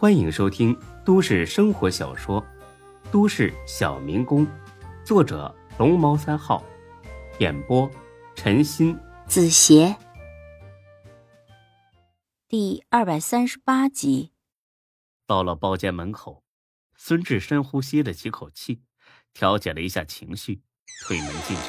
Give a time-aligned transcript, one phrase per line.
[0.00, 0.74] 欢迎收听
[1.04, 2.42] 都市生活小说
[3.10, 4.46] 《都市小民工》，
[5.04, 6.64] 作者龙猫三号，
[7.38, 7.86] 演播
[8.34, 9.94] 陈鑫、子邪，
[12.48, 14.32] 第二百三十八集。
[15.26, 16.42] 到了包间门口，
[16.96, 18.80] 孙志深呼吸了几口气，
[19.34, 20.62] 调节了一下情绪，
[21.04, 21.62] 推门进去。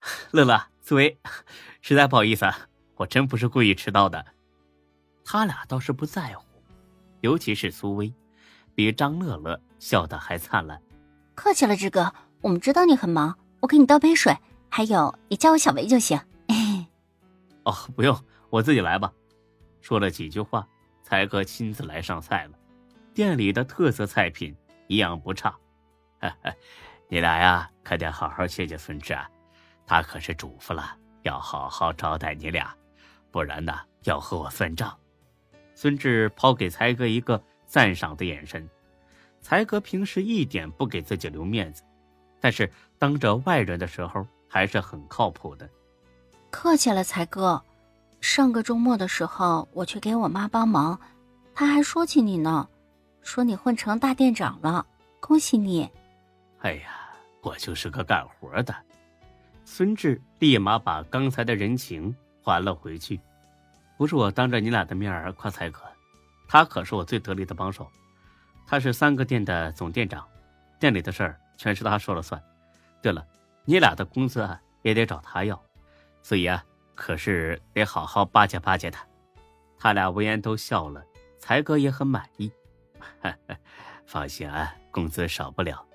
[0.32, 1.18] 乐乐、紫薇，
[1.82, 2.66] 实在不好意思，啊
[2.96, 4.24] 我真不是故意迟到的。
[5.22, 6.43] 他俩倒是不在乎。
[7.24, 8.12] 尤其是苏薇，
[8.74, 10.78] 比张乐乐笑得还灿烂。
[11.34, 12.12] 客气了，志哥，
[12.42, 14.36] 我们知道你很忙，我给你倒杯水。
[14.68, 16.20] 还有，你叫我小维就行。
[17.64, 18.14] 哦，不用，
[18.50, 19.10] 我自己来吧。
[19.80, 20.68] 说了几句话，
[21.02, 22.58] 才哥亲自来上菜了。
[23.14, 24.54] 店里的特色菜品
[24.86, 25.56] 一样不差。
[27.08, 29.26] 你俩呀，可得好好谢谢孙志啊，
[29.86, 32.76] 他可是嘱咐了，要好好招待你俩，
[33.30, 34.94] 不然呢，要和我算账。
[35.74, 38.68] 孙志抛给才哥一个赞赏的眼神。
[39.40, 41.82] 才哥平时一点不给自己留面子，
[42.40, 45.68] 但是当着外人的时候还是很靠谱的。
[46.50, 47.62] 客气了，才哥。
[48.20, 50.98] 上个周末的时候，我去给我妈帮忙，
[51.54, 52.66] 她还说起你呢，
[53.20, 54.86] 说你混成大店长了，
[55.20, 55.86] 恭喜你。
[56.60, 57.10] 哎呀，
[57.42, 58.74] 我就是个干活的。
[59.66, 63.20] 孙志立马把刚才的人情还了回去。
[63.96, 65.80] 不是我当着你俩的面儿夸才哥，
[66.48, 67.90] 他可是我最得力的帮手。
[68.66, 70.26] 他是三个店的总店长，
[70.80, 72.42] 店里的事儿全是他说了算。
[73.02, 73.24] 对了，
[73.64, 75.62] 你俩的工资啊也得找他要，
[76.22, 79.06] 所以啊，可是得好好巴结巴结他。
[79.78, 81.04] 他俩闻言都笑了，
[81.38, 82.50] 才哥也很满意。
[84.06, 85.86] 放心啊，工资少不了，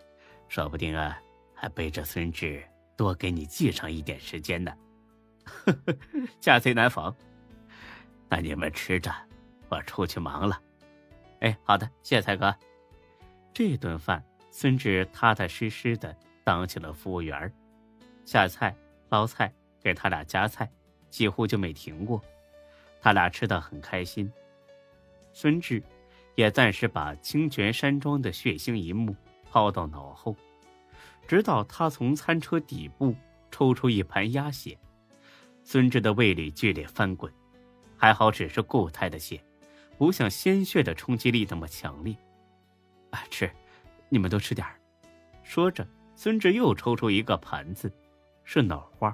[0.48, 1.20] 说不定啊
[1.56, 2.64] 还背着孙志
[2.96, 4.72] 多给你记上一点时间呢。
[5.44, 5.96] 呵呵
[6.40, 7.16] 家贼难防。
[8.30, 9.12] 那你们吃着，
[9.70, 10.62] 我出去忙了。
[11.40, 12.56] 哎，好的，谢谢才哥。
[13.54, 17.52] 这顿饭，孙志踏踏实实的当起了服务员
[18.26, 18.76] 下菜、
[19.10, 20.70] 捞菜，给他俩夹菜，
[21.10, 22.22] 几乎就没停过。
[23.02, 24.32] 他俩吃的很开心。
[25.34, 25.82] 孙志
[26.36, 29.16] 也暂时把清泉山庄的血腥一幕
[29.50, 30.36] 抛到脑后，
[31.28, 33.16] 直到他从餐车底部
[33.50, 34.78] 抽出一盘鸭血，
[35.64, 37.34] 孙志的胃里剧烈翻滚。
[38.00, 39.44] 还好，只是固态的血，
[39.98, 42.16] 不像鲜血的冲击力那么强烈。
[43.12, 43.52] 啊，吃，
[44.08, 44.66] 你们都吃点
[45.44, 47.92] 说着，孙志又抽出一个盘子，
[48.46, 49.14] 是脑花。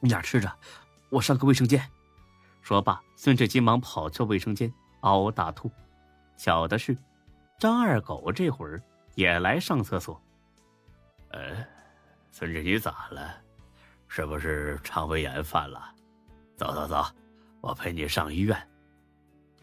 [0.00, 0.54] 你俩吃着，
[1.08, 1.82] 我上个卫生间。
[2.60, 5.70] 说罢，孙志急忙跑去卫生间，嗷嗷大吐。
[6.36, 6.94] 巧的是，
[7.58, 8.82] 张二狗这会儿
[9.14, 10.20] 也来上厕所。
[11.30, 11.64] 呃，
[12.30, 13.34] 孙志，你咋了？
[14.06, 15.94] 是不是肠胃炎犯了？
[16.56, 17.02] 走走走。
[17.62, 18.68] 我陪你上医院。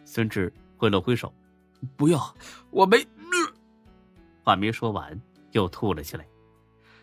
[0.05, 1.31] 孙志挥了挥手，
[1.95, 2.35] 不要，
[2.71, 2.97] 我没。
[4.43, 5.21] 话没说完，
[5.51, 6.25] 又吐了起来。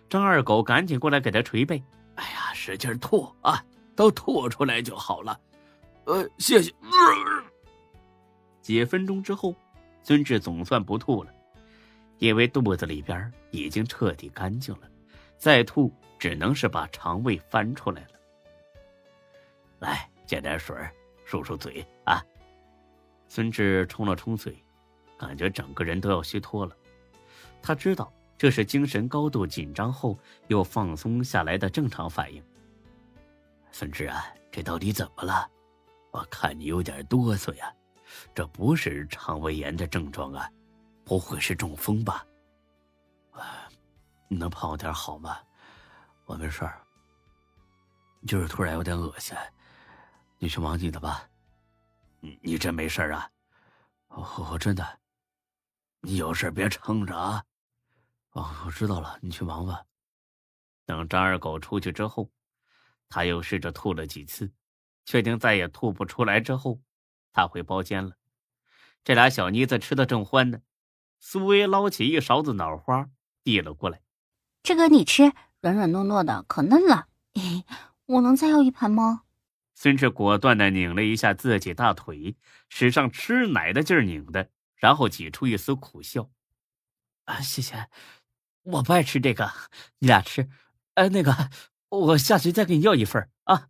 [0.08, 1.80] 张二狗赶紧过来给他捶背。
[2.16, 3.62] 哎呀，使劲吐啊，
[3.94, 5.38] 都吐出来就好了。
[6.06, 6.72] 呃，谢谢。
[8.62, 9.54] 几分钟之后，
[10.02, 11.30] 孙志总算不吐了，
[12.18, 14.88] 因为肚子里边已经彻底干净了，
[15.36, 18.08] 再吐只能是把肠胃翻出来了。
[19.78, 20.06] 来。
[20.26, 20.76] 接点水，
[21.26, 22.22] 漱漱嘴啊！
[23.28, 24.62] 孙志冲了冲嘴，
[25.16, 26.76] 感觉整个人都要虚脱了。
[27.62, 32.42] 他知道这是精神高度紧张后又放松下来的正常反应。
[33.72, 35.48] 孙志啊，这到底怎么了？
[36.10, 37.72] 我看你有点哆嗦呀，
[38.34, 40.50] 这不是肠胃炎的症状啊，
[41.04, 42.25] 不会是中风吧？
[43.32, 43.69] 啊，
[44.28, 45.38] 你能胖点好吗？
[46.25, 46.81] 我没事儿，
[48.26, 49.37] 就是突然有点恶心。
[50.38, 51.28] 你去忙你的吧，
[52.20, 53.30] 你你真没事啊？
[54.08, 54.98] 我我真的，
[56.00, 57.44] 你有事别撑着啊！
[58.32, 59.82] 哦，我知道了，你去忙吧。
[60.84, 62.30] 等张二狗出去之后，
[63.08, 64.52] 他又试着吐了几次，
[65.04, 66.80] 确定再也吐不出来之后，
[67.32, 68.16] 他回包间了。
[69.04, 70.61] 这俩小妮子吃的正欢呢，
[71.19, 73.08] 苏薇捞起一勺子脑花
[73.43, 74.02] 递了过来
[74.62, 77.08] ：“这个你吃，软软糯糯的，可嫩了。
[78.06, 79.22] 我能再要一盘吗？”
[79.78, 82.34] 孙志果断的拧了一下自己大腿，
[82.70, 86.31] 使上吃奶的劲儿拧的，然后挤出一丝苦笑
[87.26, 87.90] ：“啊，谢谢，
[88.62, 89.52] 我不爱吃这个，
[89.99, 90.49] 你俩吃。
[90.94, 91.50] 哎，那个，
[91.90, 93.69] 我下去再给你要一份啊。”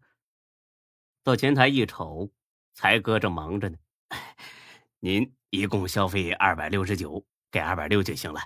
[1.24, 2.30] 到前台一瞅，
[2.72, 3.76] 才哥正忙着呢。
[5.00, 8.40] 您一共消费二百六十九，给二百六就行了。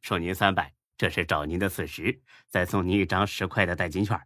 [0.00, 4.18] 收您三百，这是找您的四十，再送您一张十块的代金券。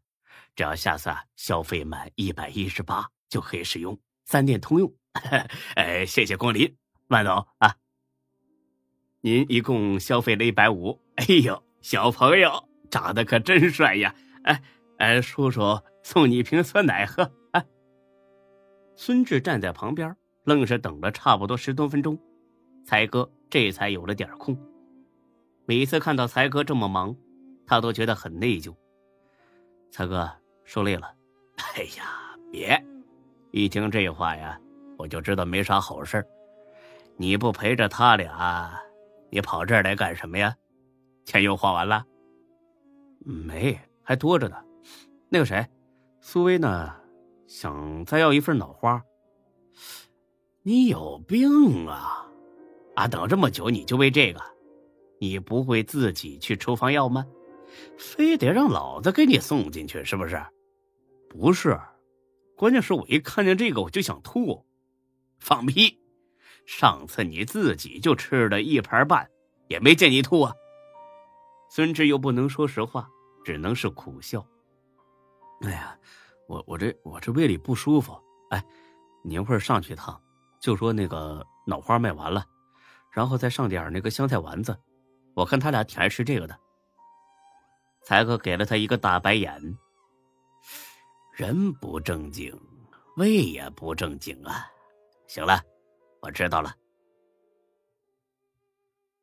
[0.54, 4.92] 只要下次啊消费满一百一十八就可以使用，三店通用
[5.76, 6.76] 哎，谢谢光临，
[7.08, 7.74] 万总啊。
[9.20, 11.00] 您一共消费了一百五。
[11.14, 14.14] 哎呦，小朋友长得可真帅呀！
[14.44, 14.62] 哎
[14.98, 17.30] 哎，叔叔送你一瓶酸奶喝。
[17.52, 17.64] 哎，
[18.96, 22.18] 孙志站在旁边，愣是等了差不多十多分钟，
[22.84, 24.58] 才哥这才有了点空。
[25.66, 27.14] 每次看到才哥这么忙，
[27.66, 28.74] 他都觉得很内疚。
[29.90, 30.28] 才哥
[30.64, 31.12] 受累了。
[31.56, 32.82] 哎呀，别！
[33.50, 34.58] 一听这话呀，
[34.96, 36.26] 我就知道没啥好事
[37.16, 38.72] 你不陪着他俩，
[39.30, 40.54] 你跑这儿来干什么呀？
[41.24, 42.04] 钱又花完了？
[43.24, 44.56] 没，还多着呢。
[45.28, 45.64] 那个谁，
[46.20, 46.94] 苏薇呢？
[47.46, 49.02] 想再要一份脑花。
[50.62, 52.26] 你有病啊！
[52.94, 54.40] 啊，等这么久你就为这个？
[55.20, 57.24] 你不会自己去厨房要吗？
[57.96, 60.40] 非得让老子给你送进去是不是？
[61.28, 61.78] 不是，
[62.56, 64.66] 关键是我一看见这个我就想吐。
[65.38, 65.98] 放屁！
[66.66, 69.28] 上次你自己就吃了一盘半，
[69.68, 70.54] 也没见你吐啊。
[71.68, 73.08] 孙志又不能说实话，
[73.44, 74.46] 只能是苦笑。
[75.62, 75.98] 哎呀，
[76.48, 78.16] 我我这我这胃里不舒服。
[78.50, 78.64] 哎，
[79.24, 80.20] 你一会儿上去一趟，
[80.60, 82.44] 就说那个脑花卖完了，
[83.10, 84.78] 然后再上点那个香菜丸子。
[85.34, 86.56] 我看他俩挺爱吃这个的。
[88.02, 89.78] 才哥给了他一个大白眼。
[91.32, 92.58] 人不正经，
[93.16, 94.66] 胃也不正经啊！
[95.26, 95.62] 行了，
[96.20, 96.74] 我知道了。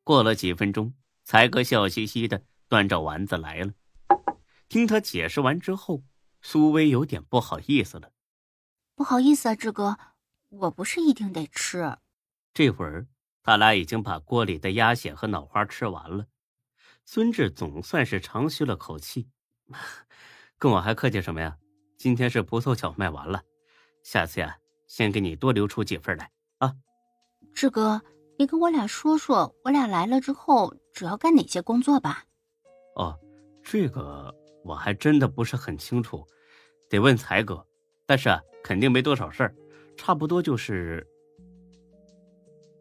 [0.04, 0.94] 过了几分钟，
[1.24, 3.74] 才哥笑嘻嘻的端着丸子来了。
[4.68, 6.04] 听他解释完之后，
[6.42, 8.12] 苏薇有点不好意思了。
[8.96, 9.98] 不好意思啊，志哥，
[10.50, 11.98] 我不是一定得吃。
[12.54, 13.08] 这会儿。
[13.42, 16.28] 他俩已经把锅里的鸭血和脑花吃完了，
[17.12, 19.28] 孙志总算是长吁了口气，
[20.60, 21.58] 跟我还客气什么呀？
[21.98, 23.42] 今天是不凑巧卖完了，
[24.04, 26.30] 下次呀，先给你多留出几份来
[26.60, 26.72] 啊。
[27.52, 28.00] 志哥，
[28.38, 32.24] 你跟我俩说说，我俩来了之后主要干哪些工作吧？
[32.96, 33.20] 哦，
[33.64, 34.32] 这个
[34.64, 36.24] 我还真的不是很清楚，
[36.92, 37.66] 得问才哥，
[38.06, 39.56] 但是啊，肯定没多少事儿，
[39.98, 41.08] 差不多就是。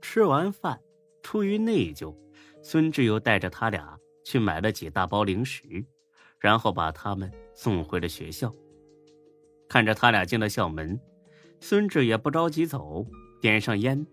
[0.03, 0.79] 吃完饭，
[1.23, 2.15] 出于内疚，
[2.63, 3.99] 孙志又带着他俩
[4.29, 5.63] 去买了几大包零食，
[6.39, 8.55] 然后把他们送回了学校。
[9.71, 11.01] 看着他俩进了校门，
[11.61, 13.07] 孙志也不着急走，
[13.41, 14.07] 点上烟，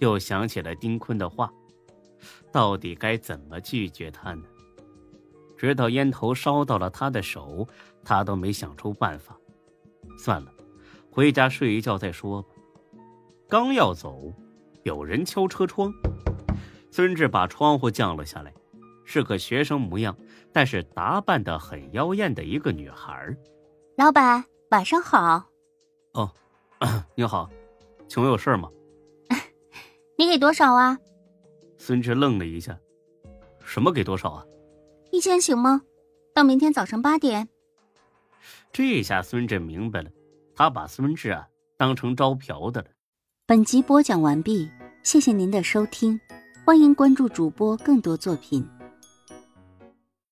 [0.00, 1.50] 又想起了丁坤的话，
[2.52, 4.42] 到底该怎么拒绝他呢？
[5.56, 7.66] 直到烟头烧到了他的手，
[8.04, 9.34] 他都没想出办法。
[10.18, 10.52] 算了，
[11.10, 12.48] 回家睡一觉再说吧。
[13.48, 14.30] 刚要走。
[14.82, 15.90] 有人敲车窗，
[16.90, 18.52] 孙志把窗户降了下来，
[19.04, 20.16] 是个学生模样，
[20.52, 23.36] 但是打扮的很妖艳的一个女孩。
[23.96, 25.44] 老板，晚上好。
[26.12, 26.30] 哦，
[27.14, 27.48] 你好，
[28.08, 28.70] 请问有事吗？
[30.18, 30.98] 你给多少啊？
[31.78, 32.78] 孙志愣了一下，
[33.64, 34.44] 什么给多少啊？
[35.10, 35.82] 一千行吗？
[36.34, 37.48] 到明天早上八点。
[38.72, 40.10] 这下孙志明白了，
[40.56, 41.46] 他把孙志啊
[41.76, 42.88] 当成招嫖的了。
[43.46, 44.68] 本集播讲完毕，
[45.02, 46.18] 谢谢您的收听，
[46.64, 48.66] 欢迎关注主播更多作品。